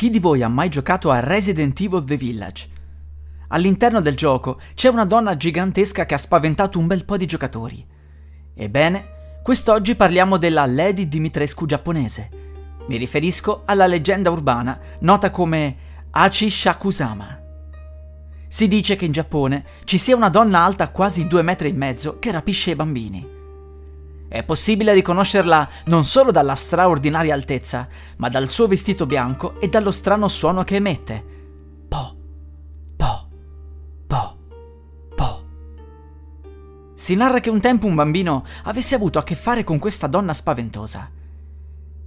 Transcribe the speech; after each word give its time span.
Chi 0.00 0.08
di 0.08 0.18
voi 0.18 0.42
ha 0.42 0.48
mai 0.48 0.70
giocato 0.70 1.10
a 1.10 1.20
Resident 1.20 1.78
Evil 1.78 2.02
The 2.02 2.16
Village? 2.16 2.68
All'interno 3.48 4.00
del 4.00 4.16
gioco 4.16 4.58
c'è 4.72 4.88
una 4.88 5.04
donna 5.04 5.36
gigantesca 5.36 6.06
che 6.06 6.14
ha 6.14 6.16
spaventato 6.16 6.78
un 6.78 6.86
bel 6.86 7.04
po' 7.04 7.18
di 7.18 7.26
giocatori. 7.26 7.86
Ebbene, 8.54 9.40
quest'oggi 9.42 9.94
parliamo 9.96 10.38
della 10.38 10.64
Lady 10.64 11.06
Dimitrescu 11.06 11.66
giapponese. 11.66 12.30
Mi 12.86 12.96
riferisco 12.96 13.60
alla 13.66 13.86
leggenda 13.86 14.30
urbana 14.30 14.80
nota 15.00 15.30
come 15.30 15.76
Achi 16.12 16.48
Shakusama. 16.48 17.38
Si 18.48 18.68
dice 18.68 18.96
che 18.96 19.04
in 19.04 19.12
Giappone 19.12 19.64
ci 19.84 19.98
sia 19.98 20.16
una 20.16 20.30
donna 20.30 20.60
alta 20.64 20.88
quasi 20.88 21.26
due 21.26 21.42
metri 21.42 21.68
e 21.68 21.74
mezzo 21.74 22.18
che 22.18 22.30
rapisce 22.30 22.70
i 22.70 22.74
bambini. 22.74 23.29
È 24.30 24.44
possibile 24.44 24.92
riconoscerla 24.92 25.68
non 25.86 26.04
solo 26.04 26.30
dalla 26.30 26.54
straordinaria 26.54 27.34
altezza, 27.34 27.88
ma 28.18 28.28
dal 28.28 28.48
suo 28.48 28.68
vestito 28.68 29.04
bianco 29.04 29.60
e 29.60 29.68
dallo 29.68 29.90
strano 29.90 30.28
suono 30.28 30.62
che 30.62 30.76
emette. 30.76 31.24
Po, 31.88 32.16
po, 32.94 33.28
po, 34.06 34.38
po. 35.16 35.44
Si 36.94 37.16
narra 37.16 37.40
che 37.40 37.50
un 37.50 37.58
tempo 37.58 37.88
un 37.88 37.96
bambino 37.96 38.44
avesse 38.62 38.94
avuto 38.94 39.18
a 39.18 39.24
che 39.24 39.34
fare 39.34 39.64
con 39.64 39.80
questa 39.80 40.06
donna 40.06 40.32
spaventosa. 40.32 41.10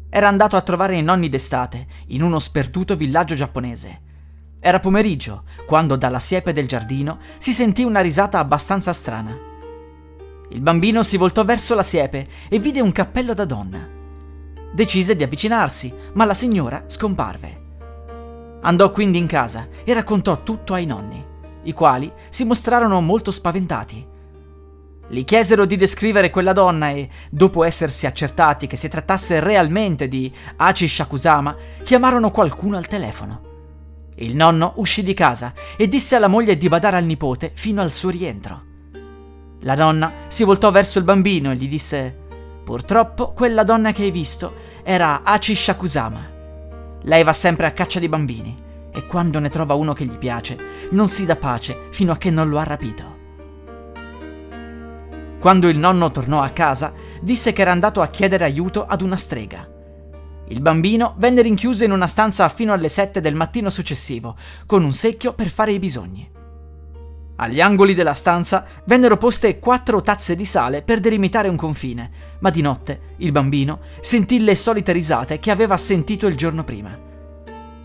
Era 0.09 0.29
andato 0.29 0.55
a 0.55 0.61
trovare 0.61 0.95
i 0.95 1.03
nonni 1.03 1.27
d'estate 1.27 1.85
in 2.07 2.23
uno 2.23 2.39
sperduto 2.39 2.95
villaggio 2.95 3.35
giapponese. 3.35 4.01
Era 4.61 4.79
pomeriggio, 4.79 5.43
quando 5.65 5.97
dalla 5.97 6.19
siepe 6.19 6.53
del 6.53 6.69
giardino 6.69 7.19
si 7.37 7.51
sentì 7.51 7.83
una 7.83 7.99
risata 7.99 8.39
abbastanza 8.39 8.93
strana. 8.93 9.51
Il 10.53 10.61
bambino 10.61 11.01
si 11.01 11.17
voltò 11.17 11.43
verso 11.43 11.73
la 11.73 11.81
siepe 11.81 12.27
e 12.47 12.59
vide 12.59 12.79
un 12.79 12.91
cappello 12.91 13.33
da 13.33 13.43
donna. 13.43 13.89
Decise 14.71 15.15
di 15.15 15.23
avvicinarsi, 15.23 15.91
ma 16.13 16.25
la 16.25 16.35
signora 16.35 16.83
scomparve. 16.85 17.61
Andò 18.61 18.91
quindi 18.91 19.17
in 19.17 19.25
casa 19.25 19.67
e 19.83 19.93
raccontò 19.93 20.43
tutto 20.43 20.75
ai 20.75 20.85
nonni, 20.85 21.25
i 21.63 21.73
quali 21.73 22.11
si 22.29 22.43
mostrarono 22.43 23.01
molto 23.01 23.31
spaventati. 23.31 24.07
Gli 25.07 25.23
chiesero 25.23 25.65
di 25.65 25.75
descrivere 25.75 26.29
quella 26.29 26.53
donna 26.53 26.91
e, 26.91 27.09
dopo 27.31 27.63
essersi 27.63 28.05
accertati 28.05 28.67
che 28.67 28.77
si 28.77 28.87
trattasse 28.87 29.39
realmente 29.39 30.07
di 30.07 30.31
Achi 30.57 30.87
Shakusama, 30.87 31.55
chiamarono 31.83 32.29
qualcuno 32.29 32.77
al 32.77 32.85
telefono. 32.85 33.41
Il 34.17 34.35
nonno 34.35 34.73
uscì 34.75 35.01
di 35.01 35.15
casa 35.15 35.51
e 35.75 35.87
disse 35.87 36.15
alla 36.15 36.27
moglie 36.27 36.57
di 36.57 36.67
badare 36.67 36.97
al 36.97 37.05
nipote 37.05 37.51
fino 37.55 37.81
al 37.81 37.91
suo 37.91 38.11
rientro. 38.11 38.71
La 39.63 39.75
donna 39.75 40.11
si 40.27 40.43
voltò 40.43 40.71
verso 40.71 40.99
il 40.99 41.05
bambino 41.05 41.51
e 41.51 41.55
gli 41.55 41.69
disse: 41.69 42.15
Purtroppo 42.63 43.31
quella 43.31 43.63
donna 43.63 43.91
che 43.91 44.03
hai 44.03 44.11
visto 44.11 44.55
era 44.83 45.23
Achi 45.23 45.55
Shakusama. 45.55 46.31
Lei 47.03 47.23
va 47.23 47.33
sempre 47.33 47.67
a 47.67 47.71
caccia 47.71 47.99
di 47.99 48.09
bambini 48.09 48.61
e 48.91 49.07
quando 49.07 49.39
ne 49.39 49.49
trova 49.49 49.73
uno 49.73 49.93
che 49.93 50.05
gli 50.05 50.17
piace, 50.17 50.57
non 50.91 51.07
si 51.07 51.25
dà 51.25 51.35
pace 51.37 51.87
fino 51.91 52.11
a 52.11 52.17
che 52.17 52.29
non 52.29 52.49
lo 52.49 52.59
ha 52.59 52.63
rapito. 52.63 53.11
Quando 55.39 55.67
il 55.67 55.77
nonno 55.77 56.11
tornò 56.11 56.41
a 56.41 56.49
casa, 56.49 56.93
disse 57.21 57.53
che 57.53 57.61
era 57.61 57.71
andato 57.71 58.01
a 58.01 58.07
chiedere 58.07 58.43
aiuto 58.43 58.85
ad 58.85 59.01
una 59.01 59.17
strega. 59.17 59.67
Il 60.47 60.61
bambino 60.61 61.15
venne 61.17 61.41
rinchiuso 61.41 61.85
in 61.85 61.91
una 61.91 62.07
stanza 62.07 62.47
fino 62.49 62.73
alle 62.73 62.89
7 62.89 63.21
del 63.21 63.35
mattino 63.35 63.69
successivo, 63.69 64.35
con 64.65 64.83
un 64.83 64.93
secchio 64.93 65.33
per 65.33 65.47
fare 65.49 65.71
i 65.71 65.79
bisogni. 65.79 66.29
Agli 67.35 67.59
angoli 67.61 67.95
della 67.95 68.13
stanza 68.13 68.65
vennero 68.85 69.17
poste 69.17 69.57
quattro 69.57 70.01
tazze 70.01 70.35
di 70.35 70.45
sale 70.45 70.83
per 70.83 70.99
delimitare 70.99 71.47
un 71.47 71.55
confine, 71.55 72.11
ma 72.39 72.51
di 72.51 72.61
notte 72.61 73.15
il 73.17 73.31
bambino 73.31 73.79
sentì 74.01 74.39
le 74.39 74.55
solite 74.55 74.91
risate 74.91 75.39
che 75.39 75.49
aveva 75.49 75.75
sentito 75.77 76.27
il 76.27 76.35
giorno 76.35 76.63
prima. 76.63 76.95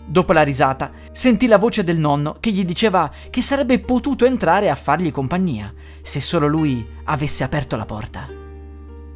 Dopo 0.05 0.33
la 0.33 0.43
risata 0.43 0.91
sentì 1.11 1.47
la 1.47 1.57
voce 1.57 1.83
del 1.83 1.97
nonno 1.97 2.37
che 2.39 2.51
gli 2.51 2.63
diceva 2.63 3.11
che 3.29 3.41
sarebbe 3.41 3.79
potuto 3.79 4.25
entrare 4.25 4.69
a 4.69 4.75
fargli 4.75 5.11
compagnia, 5.11 5.73
se 6.01 6.21
solo 6.21 6.47
lui 6.47 6.85
avesse 7.05 7.43
aperto 7.43 7.75
la 7.75 7.85
porta. 7.85 8.27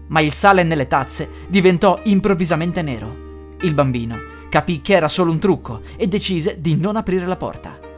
Ma 0.08 0.20
il 0.20 0.34
sale 0.34 0.64
nelle 0.64 0.88
tazze 0.88 1.30
diventò 1.48 2.00
improvvisamente 2.04 2.82
nero. 2.82 3.56
Il 3.62 3.74
bambino 3.74 4.18
capì 4.50 4.82
che 4.82 4.94
era 4.94 5.08
solo 5.08 5.32
un 5.32 5.40
trucco 5.40 5.82
e 5.96 6.08
decise 6.08 6.60
di 6.60 6.76
non 6.76 6.96
aprire 6.96 7.26
la 7.26 7.38
porta. 7.38 7.92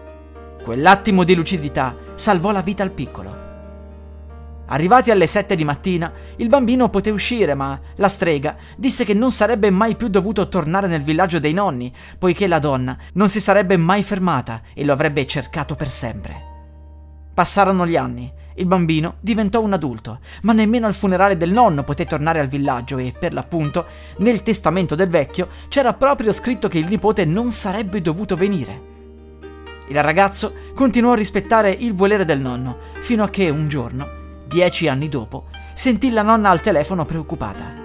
Quell'attimo 0.65 1.23
di 1.23 1.35
lucidità 1.35 1.95
salvò 2.15 2.51
la 2.51 2.63
vita 2.63 2.81
al 2.81 2.89
piccolo. 2.89 3.43
Arrivati 4.65 5.11
alle 5.11 5.27
sette 5.27 5.55
di 5.55 5.63
mattina, 5.63 6.11
il 6.37 6.49
bambino 6.49 6.89
poté 6.89 7.11
uscire, 7.11 7.53
ma 7.53 7.79
la 7.97 8.09
strega 8.09 8.55
disse 8.75 9.05
che 9.05 9.13
non 9.13 9.31
sarebbe 9.31 9.69
mai 9.69 9.95
più 9.95 10.07
dovuto 10.07 10.47
tornare 10.47 10.87
nel 10.87 11.03
villaggio 11.03 11.37
dei 11.37 11.53
nonni, 11.53 11.93
poiché 12.17 12.47
la 12.47 12.57
donna 12.57 12.97
non 13.13 13.29
si 13.29 13.39
sarebbe 13.39 13.77
mai 13.77 14.01
fermata 14.01 14.63
e 14.73 14.83
lo 14.83 14.93
avrebbe 14.93 15.27
cercato 15.27 15.75
per 15.75 15.91
sempre. 15.91 16.35
Passarono 17.31 17.85
gli 17.85 17.95
anni, 17.95 18.33
il 18.55 18.65
bambino 18.65 19.17
diventò 19.19 19.61
un 19.61 19.73
adulto, 19.73 20.17
ma 20.41 20.53
nemmeno 20.53 20.87
al 20.87 20.95
funerale 20.95 21.37
del 21.37 21.51
nonno 21.51 21.83
poté 21.83 22.05
tornare 22.05 22.39
al 22.39 22.47
villaggio 22.47 22.97
e, 22.97 23.13
per 23.15 23.33
l'appunto, 23.33 23.85
nel 24.17 24.41
testamento 24.41 24.95
del 24.95 25.09
vecchio 25.09 25.47
c'era 25.67 25.93
proprio 25.93 26.31
scritto 26.31 26.67
che 26.67 26.79
il 26.79 26.87
nipote 26.87 27.23
non 27.23 27.51
sarebbe 27.51 28.01
dovuto 28.01 28.35
venire. 28.35 28.93
Il 29.87 30.01
ragazzo 30.01 30.53
continuò 30.73 31.11
a 31.11 31.15
rispettare 31.15 31.71
il 31.71 31.93
volere 31.93 32.25
del 32.25 32.39
nonno, 32.39 32.77
fino 33.01 33.23
a 33.23 33.29
che 33.29 33.49
un 33.49 33.67
giorno, 33.67 34.07
dieci 34.47 34.87
anni 34.87 35.09
dopo, 35.09 35.45
sentì 35.73 36.09
la 36.11 36.23
nonna 36.23 36.49
al 36.49 36.61
telefono 36.61 37.05
preoccupata. 37.05 37.83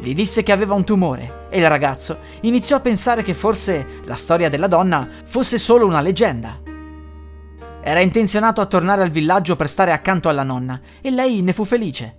Gli 0.00 0.14
disse 0.14 0.42
che 0.42 0.52
aveva 0.52 0.72
un 0.72 0.84
tumore 0.84 1.48
e 1.50 1.58
il 1.58 1.68
ragazzo 1.68 2.20
iniziò 2.40 2.76
a 2.76 2.80
pensare 2.80 3.22
che 3.22 3.34
forse 3.34 4.00
la 4.04 4.14
storia 4.14 4.48
della 4.48 4.66
donna 4.66 5.06
fosse 5.26 5.58
solo 5.58 5.84
una 5.84 6.00
leggenda. 6.00 6.58
Era 7.82 8.00
intenzionato 8.00 8.62
a 8.62 8.66
tornare 8.66 9.02
al 9.02 9.10
villaggio 9.10 9.56
per 9.56 9.68
stare 9.68 9.92
accanto 9.92 10.30
alla 10.30 10.42
nonna 10.42 10.80
e 11.02 11.10
lei 11.10 11.42
ne 11.42 11.52
fu 11.52 11.64
felice. 11.64 12.16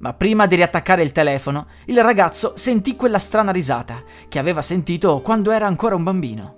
Ma 0.00 0.12
prima 0.12 0.46
di 0.46 0.56
riattaccare 0.56 1.02
il 1.02 1.12
telefono, 1.12 1.66
il 1.86 2.02
ragazzo 2.02 2.52
sentì 2.56 2.94
quella 2.94 3.18
strana 3.18 3.52
risata 3.52 4.02
che 4.28 4.38
aveva 4.38 4.60
sentito 4.60 5.22
quando 5.22 5.50
era 5.50 5.66
ancora 5.66 5.94
un 5.94 6.04
bambino. 6.04 6.57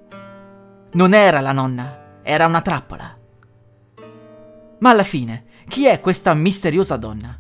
Non 0.93 1.15
era 1.15 1.39
la 1.39 1.53
nonna, 1.53 2.21
era 2.23 2.47
una 2.47 2.63
trappola. 2.63 3.17
Ma 4.81 4.91
alla 4.91 5.05
fine, 5.05 5.45
chi 5.69 5.87
è 5.87 6.01
questa 6.01 6.35
misteriosa 6.35 6.97
donna? 6.97 7.39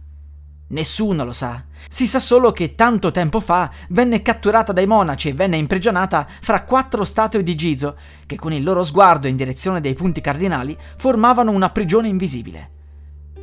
Nessuno 0.69 1.25
lo 1.25 1.33
sa. 1.33 1.65
Si 1.89 2.07
sa 2.07 2.21
solo 2.21 2.53
che 2.53 2.77
tanto 2.77 3.11
tempo 3.11 3.41
fa 3.41 3.69
venne 3.89 4.23
catturata 4.23 4.73
dai 4.73 4.87
monaci 4.87 5.31
e 5.31 5.35
venne 5.35 5.57
imprigionata 5.57 6.29
fra 6.41 6.63
quattro 6.63 7.05
statue 7.05 7.43
di 7.43 7.57
Gizo, 7.57 7.97
che 8.25 8.37
con 8.37 8.53
il 8.53 8.63
loro 8.63 8.85
sguardo 8.85 9.27
in 9.27 9.35
direzione 9.35 9.81
dei 9.81 9.95
punti 9.95 10.21
cardinali 10.21 10.79
formavano 10.97 11.51
una 11.51 11.71
prigione 11.71 12.07
invisibile. 12.07 12.71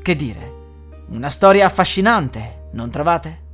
Che 0.01 0.15
dire? 0.15 0.53
Una 1.09 1.29
storia 1.29 1.65
affascinante, 1.65 2.69
non 2.71 2.89
trovate? 2.89 3.46